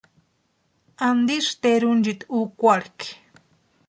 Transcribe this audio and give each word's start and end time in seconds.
¿Antisï 1.07 1.53
tʼerunchiti 1.61 2.25
úkwarhikʼi? 2.39 3.09